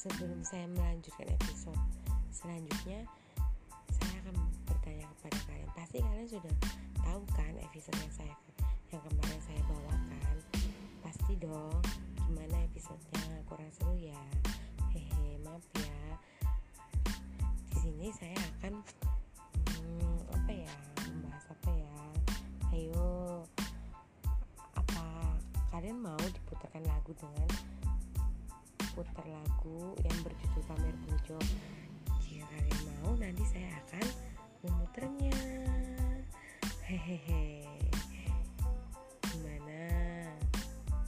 sebelum 0.00 0.40
saya 0.40 0.64
melanjutkan 0.72 1.28
episode 1.28 1.76
selanjutnya 2.32 3.04
saya 3.92 4.16
akan 4.24 4.48
bertanya 4.64 5.04
kepada 5.12 5.38
kalian. 5.44 5.70
Pasti 5.76 5.96
kalian 6.00 6.24
sudah 6.24 6.54
tahu 7.04 7.20
kan 7.36 7.52
episode 7.60 8.00
yang 8.00 8.14
saya 8.16 8.34
yang 8.88 9.02
kemarin 9.04 9.40
saya 9.44 9.60
bawakan? 9.68 10.36
Pasti 11.04 11.32
dong 11.36 11.76
gimana 12.16 12.64
episodenya? 12.64 13.44
Kurang 13.44 13.68
seru 13.76 13.92
ya? 14.00 14.24
Hehe 14.96 15.36
maaf 15.44 15.60
ya. 15.76 16.00
Di 17.68 17.76
sini 17.84 18.08
saya 18.16 18.40
akan 18.56 18.80
hmm, 19.68 20.16
apa 20.32 20.52
ya 20.64 20.74
membahas 21.12 21.44
apa 21.52 21.70
ya? 21.76 21.96
Ayo 22.72 23.04
apa 24.80 25.04
kalian 25.76 26.00
mau 26.00 26.24
diputarkan 26.24 26.88
lagu 26.88 27.12
dengan 27.20 27.48
putar 28.94 29.26
lagu 29.26 29.94
yang 30.02 30.18
berjudul 30.26 30.62
pamer 30.66 30.94
bojo 31.06 31.38
jika 32.26 32.42
kalian 32.50 32.80
mau 33.02 33.14
nanti 33.14 33.44
saya 33.46 33.70
akan 33.86 34.06
memutarnya. 34.66 35.38
Hehehe. 36.84 37.62
Gimana? 39.30 39.82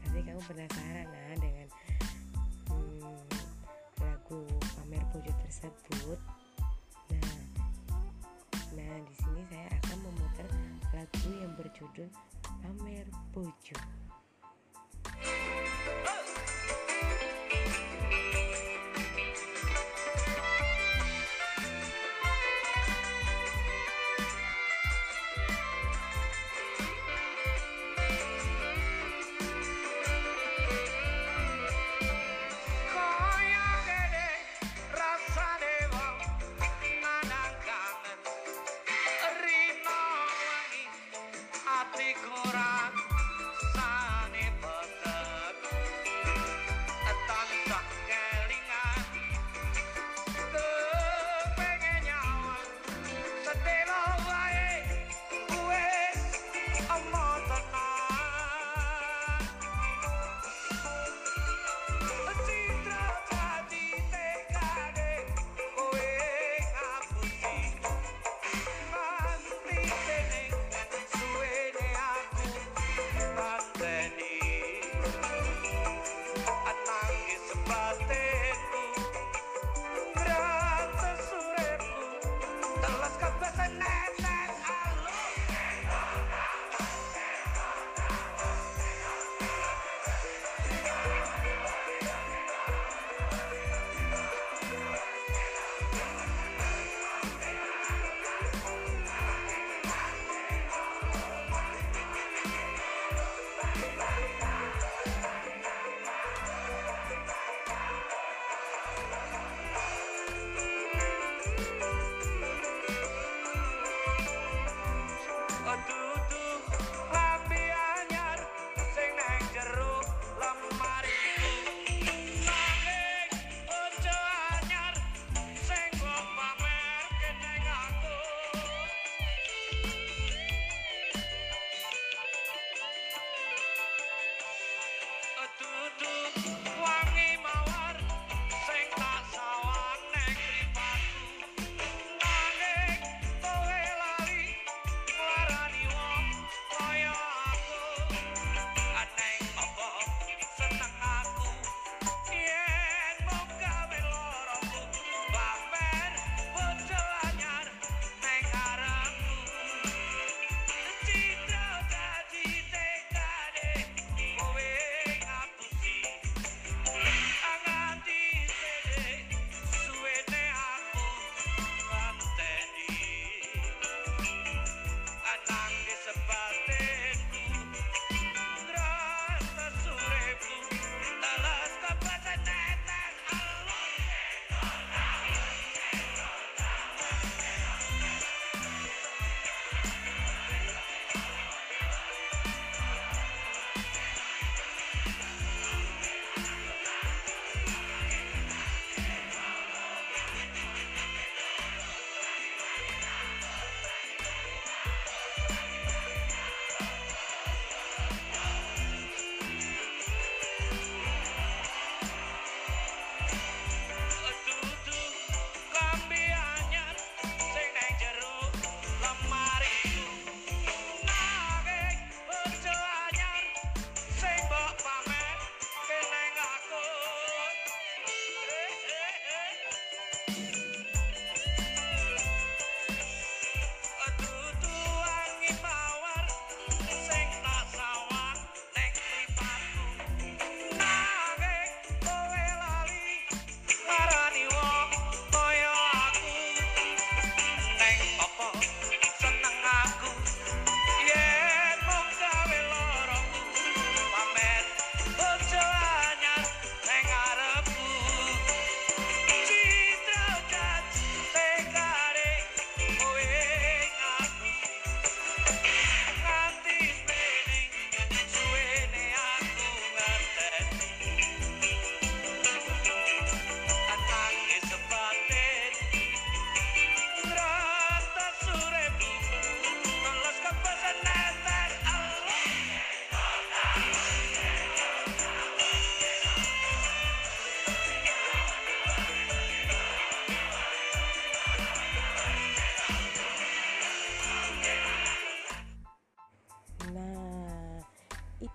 Pasti 0.00 0.20
kamu 0.24 0.40
penasaran 0.48 1.06
nah 1.12 1.34
dengan 1.36 1.68
hmm, 2.72 3.24
lagu 4.00 4.40
pamer 4.80 5.04
bojo 5.12 5.32
tersebut? 5.44 6.20
Nah 7.12 7.34
nah 8.76 8.94
di 9.04 9.14
sini 9.20 9.42
saya 9.52 9.68
akan 9.84 9.98
memutar 10.00 10.48
lagu 10.96 11.28
yang 11.36 11.52
berjudul 11.60 12.08
pamer 12.64 13.06
bojo 13.36 13.76
Kaya 15.06 16.25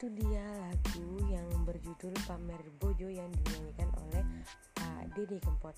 itu 0.00 0.24
dia 0.24 0.40
lagu 0.40 1.20
yang 1.28 1.44
berjudul 1.68 2.16
Pamer 2.24 2.56
Bojo 2.80 3.04
yang 3.12 3.28
dinyanyikan 3.36 3.92
oleh 4.00 4.24
Pak 4.72 5.12
Dede 5.12 5.36
Kempot. 5.44 5.76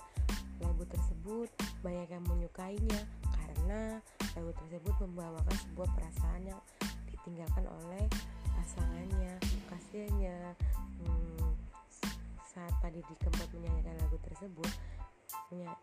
Lagu 0.63 0.87
tersebut 0.87 1.51
banyak 1.83 2.07
yang 2.07 2.23
menyukainya 2.31 3.03
karena 3.35 3.99
lagu 4.39 4.55
tersebut 4.63 4.95
membawakan 5.03 5.57
sebuah 5.67 5.91
perasaan 5.99 6.55
yang 6.55 6.63
ditinggalkan 7.11 7.67
oleh 7.67 8.07
pasangannya, 8.55 9.43
kasihnya. 9.67 10.55
Hmm, 11.03 11.59
saat 12.47 12.79
Pak 12.79 12.95
Dede 12.95 13.19
Kempot 13.27 13.51
menyanyikan 13.59 13.99
lagu 14.07 14.23
tersebut, 14.23 14.71
punya 15.51 15.75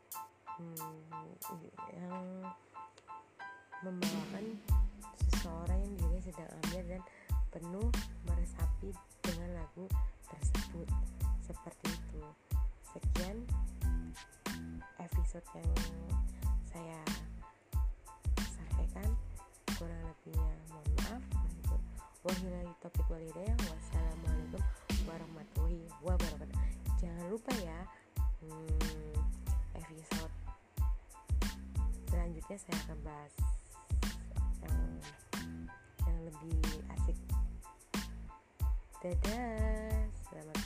hmm, 0.64 1.28
yang 1.92 2.24
membawakan 3.84 4.64
seseorang 5.28 5.76
yang 5.84 5.92
dirinya 6.00 6.22
sedang 6.24 6.50
ambil 6.64 6.84
dan 6.88 7.04
penuh 7.50 7.90
meresapi 8.26 8.94
dengan 9.26 9.50
lagu 9.58 9.86
tersebut. 10.30 10.88
Seperti 11.44 11.88
itu. 11.90 12.22
Sekian 12.94 13.38
episode 15.02 15.48
yang 15.58 15.72
saya 16.70 17.02
sampaikan. 18.38 19.10
Kurang 19.78 20.02
lebihnya 20.06 20.54
mohon 20.70 20.88
maaf. 21.04 21.24
Wabillahi 22.20 22.74
topik 22.84 23.08
walidayah 23.08 23.56
wassalamualaikum 23.56 24.62
warahmatullahi 25.08 25.88
wabarakatuh. 26.04 26.58
Jangan 27.00 27.26
lupa 27.32 27.52
ya 27.64 27.80
hmm, 28.44 29.16
episode 29.76 30.34
selanjutnya 32.10 32.58
saya 32.60 32.78
akan 32.84 33.00
bahas 33.06 33.34
yang 34.60 34.78
yang 36.04 36.20
lebih 36.28 36.60
asik 36.98 37.18
dadah 39.00 40.12
selamat 40.28 40.60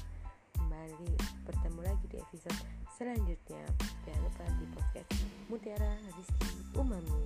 kembali 0.58 1.14
bertemu 1.46 1.80
lagi 1.86 2.06
di 2.10 2.18
episode 2.18 2.66
selanjutnya. 2.98 3.62
Jangan 4.10 4.22
lupa 4.26 4.46
di 4.58 4.66
podcast 4.74 5.10
Mutiara 5.54 5.94
Rizky 6.18 6.50
Umami 6.74 7.23